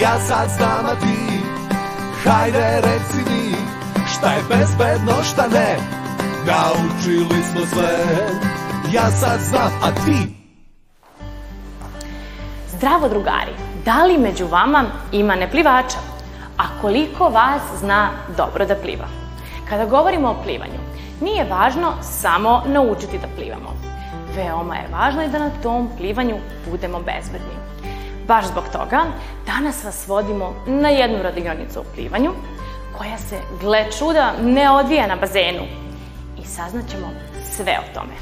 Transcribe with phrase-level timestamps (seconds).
[0.00, 1.40] Ja sad znam, a ti
[2.24, 3.54] Hajde reci mi
[4.06, 5.76] Šta je bezbedno, šta ne
[6.46, 7.98] Naučili smo sve
[8.92, 10.34] Ja sad znam, a ti
[12.68, 13.52] Zdravo drugari,
[13.84, 15.98] da li među vama ima neplivača?
[16.58, 19.06] A koliko vas zna dobro da pliva?
[19.68, 20.80] Kada govorimo o plivanju,
[21.20, 23.76] nije važno samo naučiti da plivamo.
[24.36, 26.36] Veoma je važno i da na tom plivanju
[26.70, 27.63] budemo bezbedni.
[28.28, 29.04] Baš zbog toga,
[29.46, 32.30] danas vas vodimo na jednu radionicu o plivanju,
[32.98, 35.62] koja se, gle čuda, ne odvija na bazenu.
[36.42, 37.10] I saznaćemo
[37.56, 38.14] sve o tome.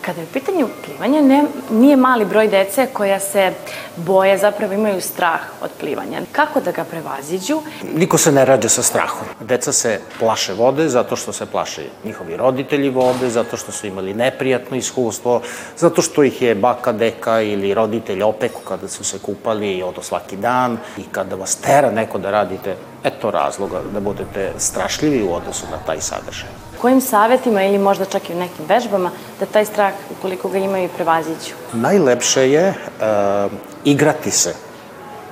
[0.00, 3.52] Kada je u pitanju plivanje, ne, nije mali broj dece koja se
[3.96, 6.20] boje, zapravo imaju strah od plivanja.
[6.32, 7.62] Kako da ga prevaziđu?
[7.94, 9.28] Niko se ne rađa sa strahom.
[9.40, 14.14] Deca se plaše vode zato što se plaše njihovi roditelji vode, zato što su imali
[14.14, 15.42] neprijatno iskustvo,
[15.76, 20.02] zato što ih je baka, deka ili roditelj opeku kada su se kupali i odo
[20.02, 25.32] svaki dan i kada vas tera neko da radite, eto razloga da budete strašljivi u
[25.34, 26.48] odnosu na taj sadržaj.
[26.80, 29.10] Kojim savetima ili možda čak i u nekim vežbama
[29.40, 31.54] da taj strah, ukoliko ga imaju, prevaziđu?
[31.72, 33.52] Najlepše je uh,
[33.84, 34.54] igrati se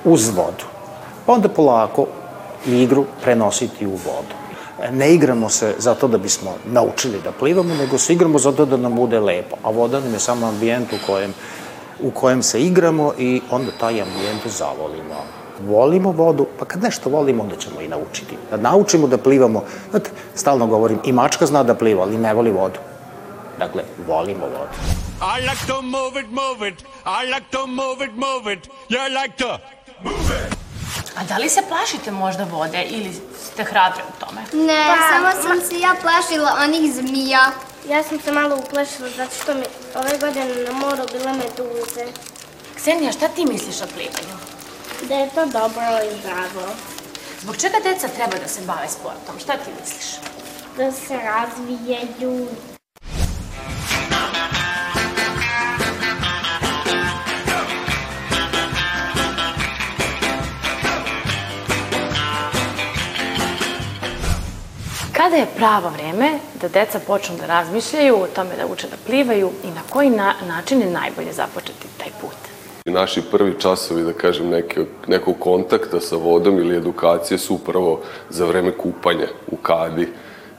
[0.03, 0.65] uz vodu,
[1.25, 2.07] pa onda polako
[2.65, 4.35] igru prenositi u vodu.
[4.91, 8.95] Ne igramo se zato da bismo naučili da plivamo, nego se igramo zato da nam
[8.95, 11.33] bude lepo, a voda nam je samo ambijent u kojem,
[12.01, 17.43] u kojem se igramo i onda taj ambijent zavolimo volimo vodu, pa kad nešto volimo,
[17.43, 18.37] onda ćemo i naučiti.
[18.51, 22.51] Da naučimo da plivamo, znate, stalno govorim, i mačka zna da pliva, ali ne voli
[22.51, 22.79] vodu.
[23.59, 24.73] Dakle, volimo vodu.
[25.37, 26.81] I like to move it, move it.
[27.05, 28.69] I like to move it, move it.
[28.89, 29.57] You like to
[30.03, 30.57] move it.
[31.17, 33.13] A da li se plašite možda vode ili
[33.51, 34.41] ste hrabri u tome?
[34.65, 37.51] Ne, Pa, samo sam se ja plašila onih zmija.
[37.89, 39.63] Ja sam se malo uplašila zato što mi
[39.95, 42.05] ove godine na moru bile meduze.
[42.75, 44.42] Ksenija, šta ti misliš o plivanju?
[45.07, 46.75] Da je to dobro i zdravo.
[47.41, 49.39] Zbog čega deca treba da se bave sportom?
[49.39, 50.19] Šta ti misliš?
[50.77, 52.47] Da se razvijaju.
[65.13, 69.51] Kada je pravo vreme da deca počnu da razmišljaju o tome da uče da plivaju
[69.63, 72.32] i na koji na, način je najbolje započeti taj put?
[72.85, 77.99] I naši prvi časovi, da kažem, neke, nekog kontakta sa vodom ili edukacije su upravo
[78.29, 80.07] za vreme kupanja u kadi,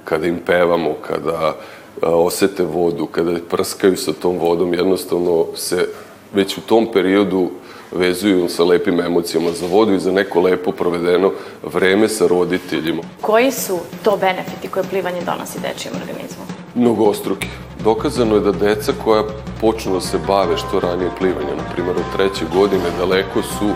[0.05, 1.55] kada im pevamo, kada
[2.03, 5.89] a, osete vodu, kada prskaju sa tom vodom, jednostavno se
[6.33, 7.51] već u tom periodu
[7.93, 13.03] vezuju sa lepim emocijama za vodu i za neko lepo provedeno vreme sa roditeljima.
[13.21, 16.45] Koji su to benefiti koje plivanje donosi dečijem organizmu?
[16.75, 17.49] Mnogostruki.
[17.85, 19.23] Dokazano je da deca koja
[19.61, 23.69] počnu da se bave što ranije plivanja, na primjer od treće godine, daleko su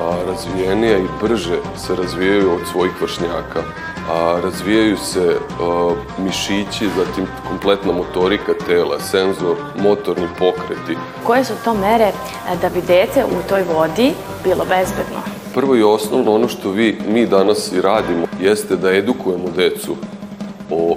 [0.00, 3.62] a, razvijenija i brže se razvijaju od svojih vršnjaka.
[4.10, 10.96] A, razvijaju se a, mišići, zatim kompletna motorika tela, senzor, motorni pokreti.
[11.24, 12.12] Koje su to mere e,
[12.62, 14.12] da bi dete u toj vodi
[14.44, 15.20] bilo bezbedno?
[15.54, 19.96] Prvo i osnovno ono što vi, mi danas i radimo jeste da edukujemo decu
[20.70, 20.96] o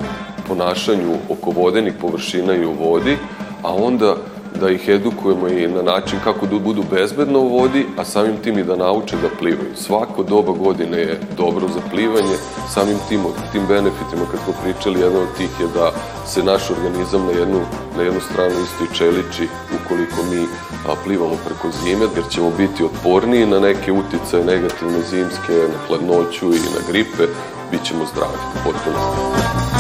[0.60, 3.18] ponašanju oko vodenih površina i u vodi,
[3.64, 4.16] a onda
[4.60, 8.60] da ih edukujemo i na način kako da budu bezbedno u vodi, a samim tim
[8.60, 9.76] i da nauče da plivaju.
[9.76, 12.36] Svako doba godine je dobro za plivanje,
[12.74, 13.22] samim tim,
[13.52, 15.92] tim benefitima kad smo pričali, jedan od tih je da
[16.26, 17.62] se naš organizam na jednu,
[17.98, 19.48] na jednu stranu isto i čeliči
[19.78, 20.44] ukoliko mi
[20.88, 26.46] a, plivamo preko zime, jer ćemo biti otporniji na neke uticaje negativne zimske, na hladnoću
[26.54, 27.24] i na gripe,
[27.72, 29.00] bit ćemo zdravi, potpuno.
[29.00, 29.79] Je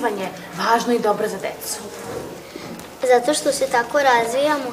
[0.00, 0.28] plivanje
[0.58, 1.78] važno i dobro za decu?
[3.08, 4.70] Zato što se tako razvijamo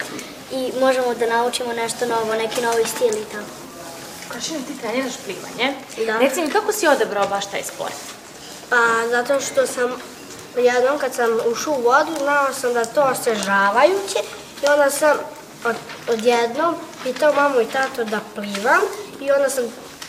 [0.51, 3.51] i možemo da naučimo nešto novo, neki novi stil i tako.
[4.30, 5.75] Kašina, ti treniraš plivanje.
[6.06, 6.18] Da.
[6.19, 7.94] Reci mi, kako si odabrao baš taj sport?
[8.69, 9.92] Pa zato što sam
[10.57, 14.19] jednom kad sam ušao u vodu, znao sam da to osvežavajuće
[14.63, 15.18] i onda sam
[15.65, 15.75] od,
[16.09, 18.81] odjednom pitao mamu i tato da plivam
[19.21, 19.63] i onda sam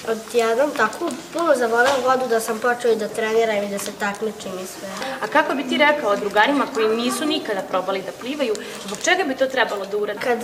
[0.09, 4.53] odjednom tako puno zavoleo vodu da sam počeo i da treniram i da se takmičim
[4.65, 4.89] i sve.
[5.23, 8.55] A kako bi ti rekao drugarima koji nisu nikada probali da plivaju,
[8.87, 10.21] zbog čega bi to trebalo da urade?
[10.21, 10.39] Kad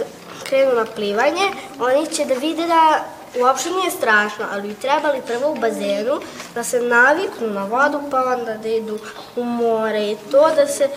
[0.45, 1.51] krenu na plivanje,
[1.81, 3.05] oni će da vide da
[3.41, 6.21] uopšte nije strašno, ali bi trebali prvo u bazenu
[6.55, 8.99] da se naviknu na vodu, pa onda da idu
[9.37, 10.89] u more i to da se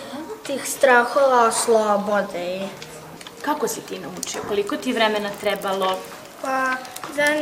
[0.46, 2.68] tih strahova oslobode.
[3.48, 4.40] Kako si ti naučio?
[4.48, 5.98] Koliko ti vremena trebalo?
[6.42, 6.72] Pa,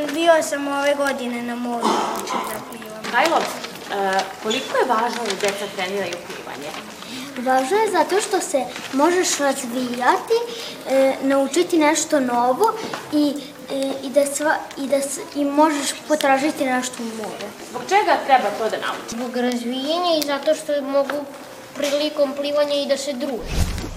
[0.07, 3.03] bio sam ove godine na moru učio da plivam.
[3.11, 4.13] Kajlo, e,
[4.43, 6.69] koliko je važno da deca treniraju plivanje?
[7.39, 8.61] Važno je zato što se
[8.93, 10.37] možeš razvijati,
[10.87, 12.73] e, naučiti nešto novo
[13.13, 13.33] i,
[13.71, 17.47] e, i, da sva, i, da, s- i možeš potražiti nešto u moru.
[17.69, 19.09] Zbog čega treba to da naučiš?
[19.11, 21.25] Zbog razvijenja i zato što mogu
[21.75, 23.13] prilikom plivanja i da se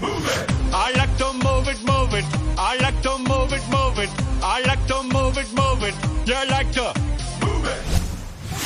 [0.00, 0.46] druže.
[0.72, 2.26] I like to move it, move it.
[2.56, 4.10] I like to move it, move it.
[4.42, 5.94] I like to move it, move it.
[6.26, 6.92] You like to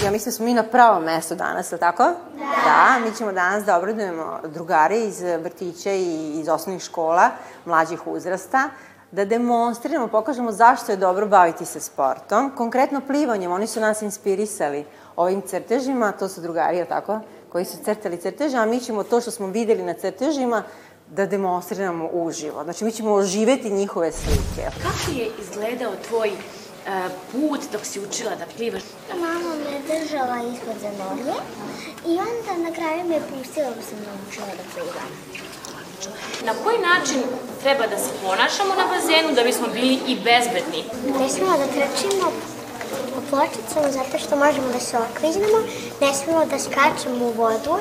[0.04, 2.02] Ja mislim da smo mi na pravom mestu danas, je li tako?
[2.02, 2.44] Da.
[2.64, 7.30] Da, mi ćemo danas da obradujemo drugare iz vrtića i iz osnovnih škola,
[7.64, 8.70] mlađih uzrasta,
[9.10, 12.50] da demonstriramo, pokažemo zašto je dobro baviti se sportom.
[12.56, 14.84] Konkretno plivanjem, oni su nas inspirisali
[15.16, 17.20] ovim crtežima, to su drugari, je li tako?
[17.52, 20.62] Koji su crtali crteže, a mi ćemo to što smo videli na crtežima
[21.16, 22.64] da demonstriramo uživo.
[22.64, 24.70] Znači, mi ćemo oživeti njihove slike.
[24.82, 26.34] Kako je izgledao tvoj e,
[27.32, 28.82] put dok si učila da plivaš?
[29.10, 31.38] Mama me držala ispod za noge
[32.06, 35.10] i onda na kraju me pustila da sam naučila da plivam.
[36.44, 37.22] Na koji način
[37.62, 40.80] treba da se ponašamo na bazenu da bismo bili i bezbedni?
[41.20, 42.26] Ne smemo da trčimo
[43.14, 45.58] po pločicama zato što možemo da se okliznemo,
[46.00, 47.76] ne smemo da skačemo u vodu,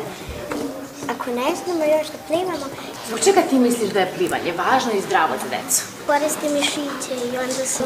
[1.09, 2.65] ako ne znamo još da plivamo,
[3.07, 5.83] Zbog čega ti misliš da je plivanje važno i zdravo za decu?
[6.07, 7.83] koristi mišiće i onda se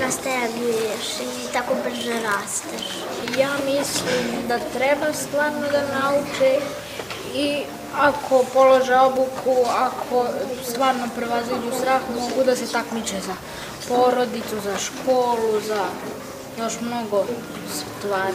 [0.00, 2.86] rasteguješ i tako brže rasteš.
[3.38, 6.60] Ja mislim da treba stvarno da nauče
[7.34, 7.62] i
[7.98, 10.26] ako polože obuku, ako
[10.70, 13.34] stvarno prevaziđu strah, mogu da se takmiče za
[13.88, 15.84] porodicu, za školu, za
[16.58, 17.24] još mnogo
[17.72, 18.34] stvari.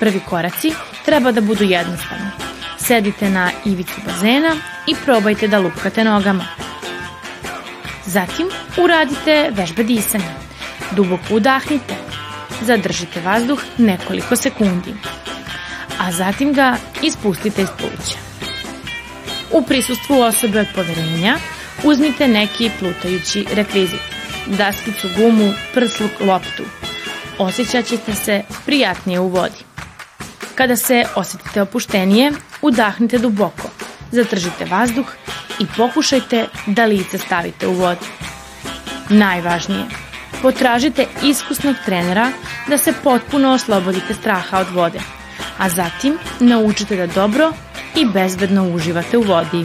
[0.00, 0.72] Prvi koraci
[1.04, 2.30] treba da budu jednostavni.
[2.78, 4.56] Sedite na ivicu bazena
[4.86, 6.46] i probajte da lupkate nogama.
[8.06, 10.34] Zatim uradite vežbe disanja.
[10.90, 11.94] Duboko udahnite.
[12.62, 14.94] Zadržite vazduh nekoliko sekundi.
[15.98, 18.18] A zatim ga ispustite iz pluća.
[19.52, 21.36] U prisustvu osobe od poverenja
[21.84, 24.00] uzmite neki plutajući rekvizit.
[24.46, 26.62] Daskicu, gumu, prsluk, loptu.
[27.38, 29.67] Osjećat ćete se prijatnije u vodi.
[30.58, 32.32] Kada se osetite opuštenije,
[32.62, 33.68] udahnite duboko,
[34.10, 35.06] zadržite vazduh
[35.60, 38.06] i pokušajte da lice stavite u vodu.
[39.08, 39.84] Najvažnije,
[40.42, 42.30] potražite iskusnog trenera
[42.68, 44.98] da se potpuno oslobodite straha od vode,
[45.58, 47.52] a zatim naučite da dobro
[47.96, 49.64] i bezbedno uživate u vodi.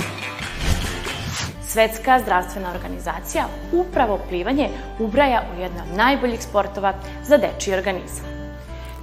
[1.67, 4.69] Svetska zdravstvena organizacija upravo plivanje
[4.99, 6.93] ubraja u jedno od najboljih sportova
[7.23, 8.25] za dečiji organizam.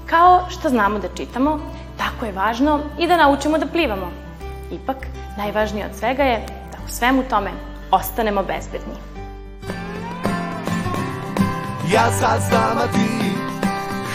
[0.07, 1.80] Kao što znamo da čitamo,
[2.21, 4.11] tako je važno i da naučimo da plivamo.
[4.73, 4.97] Ipak,
[5.39, 7.51] najvažnije od svega je da u svemu tome
[7.91, 8.95] ostanemo bezbedni.
[11.93, 13.33] Ja sad znam, a ti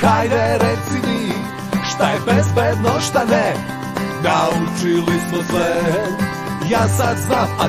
[0.02, 1.31] Hajde reci mi
[1.90, 3.54] Šta je bezbedno, šta ne
[4.24, 5.75] Naučili smo sve
[6.69, 7.63] Ja sad znam, a